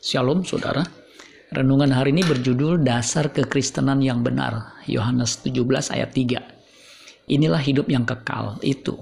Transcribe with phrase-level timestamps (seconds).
[0.00, 0.80] Shalom saudara.
[1.52, 4.80] Renungan hari ini berjudul Dasar Kekristenan yang Benar.
[4.88, 5.60] Yohanes 17
[5.92, 7.28] ayat 3.
[7.28, 8.96] Inilah hidup yang kekal itu.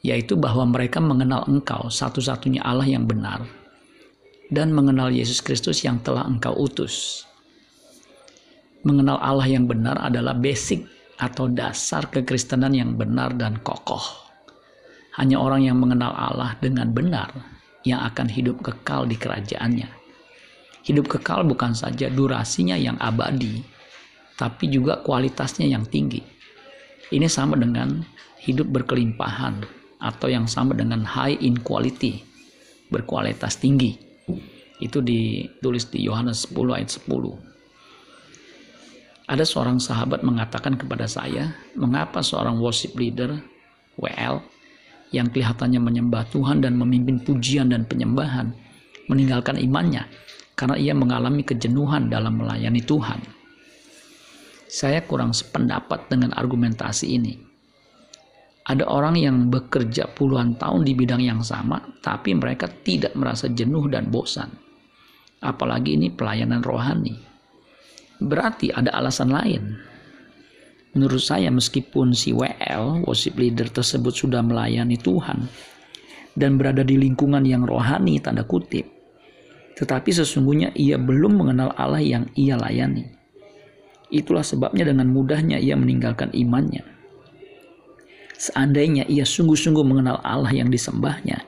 [0.00, 3.44] Yaitu bahwa mereka mengenal engkau satu-satunya Allah yang benar.
[4.48, 7.28] Dan mengenal Yesus Kristus yang telah engkau utus.
[8.88, 10.88] Mengenal Allah yang benar adalah basic
[11.20, 14.32] atau dasar kekristenan yang benar dan kokoh.
[15.20, 17.36] Hanya orang yang mengenal Allah dengan benar
[17.84, 20.05] yang akan hidup kekal di kerajaannya.
[20.86, 23.58] Hidup kekal bukan saja durasinya yang abadi,
[24.38, 26.22] tapi juga kualitasnya yang tinggi.
[27.10, 28.06] Ini sama dengan
[28.38, 29.66] hidup berkelimpahan
[29.98, 32.22] atau yang sama dengan high in quality,
[32.86, 33.98] berkualitas tinggi.
[34.78, 37.34] Itu ditulis di Yohanes 10 ayat 10.
[39.26, 43.42] Ada seorang sahabat mengatakan kepada saya, mengapa seorang worship leader,
[43.98, 44.38] WL,
[45.10, 48.54] yang kelihatannya menyembah Tuhan dan memimpin pujian dan penyembahan,
[49.10, 50.06] meninggalkan imannya
[50.56, 53.20] karena ia mengalami kejenuhan dalam melayani Tuhan.
[54.66, 57.34] Saya kurang sependapat dengan argumentasi ini.
[58.66, 63.86] Ada orang yang bekerja puluhan tahun di bidang yang sama, tapi mereka tidak merasa jenuh
[63.86, 64.50] dan bosan.
[65.38, 67.14] Apalagi ini pelayanan rohani.
[68.18, 69.62] Berarti ada alasan lain.
[70.98, 75.46] Menurut saya meskipun si WL, worship leader tersebut sudah melayani Tuhan,
[76.34, 78.95] dan berada di lingkungan yang rohani tanda kutip,
[79.76, 83.12] tetapi sesungguhnya ia belum mengenal Allah yang ia layani.
[84.08, 86.80] Itulah sebabnya dengan mudahnya ia meninggalkan imannya.
[88.36, 91.44] Seandainya ia sungguh-sungguh mengenal Allah yang disembahnya,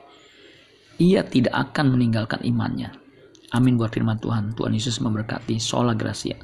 [1.01, 2.93] ia tidak akan meninggalkan imannya.
[3.49, 4.53] Amin buat firman Tuhan.
[4.53, 5.57] Tuhan Yesus memberkati.
[5.57, 6.37] Sola Gracia.